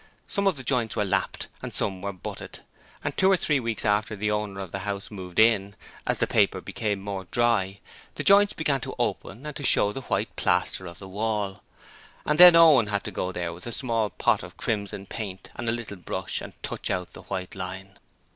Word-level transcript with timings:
Some 0.27 0.47
of 0.47 0.55
the 0.57 0.63
joints 0.63 0.95
were 0.95 1.05
'lapped' 1.05 1.45
and 1.61 1.71
some 1.75 2.01
were 2.01 2.11
butted, 2.11 2.61
and 3.03 3.15
two 3.15 3.29
or 3.31 3.37
three 3.37 3.59
weeks 3.59 3.85
after 3.85 4.15
the 4.15 4.31
owner 4.31 4.59
of 4.59 4.71
the 4.71 4.79
house 4.79 5.11
moved 5.11 5.37
in, 5.37 5.75
as 6.07 6.17
the 6.17 6.25
paper 6.25 6.59
became 6.59 6.99
more 6.99 7.25
dry, 7.25 7.77
the 8.15 8.23
joints 8.23 8.53
began 8.53 8.81
to 8.81 8.95
open 8.97 9.45
and 9.45 9.55
to 9.55 9.61
show 9.61 9.91
the 9.93 10.01
white 10.01 10.35
plaster 10.35 10.87
of 10.87 10.97
the 10.97 11.07
wall, 11.07 11.61
and 12.25 12.39
then 12.39 12.55
Owen 12.55 12.87
had 12.87 13.03
to 13.03 13.11
go 13.11 13.31
there 13.31 13.53
with 13.53 13.67
a 13.67 13.71
small 13.71 14.09
pot 14.09 14.41
of 14.41 14.57
crimson 14.57 15.05
paint 15.05 15.49
and 15.55 15.69
a 15.69 15.71
little 15.71 15.97
brush, 15.97 16.41
and 16.41 16.53
touch 16.63 16.89
out 16.89 17.13
the 17.13 17.21
white 17.21 17.53
line. 17.53 17.99